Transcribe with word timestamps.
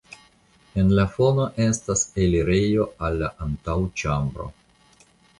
En 0.83 0.87
la 0.99 1.03
fono 1.17 1.43
estas 1.65 2.01
elirejo 2.23 2.85
al 3.09 3.19
la 3.19 3.29
antaŭĉambro. 3.49 4.49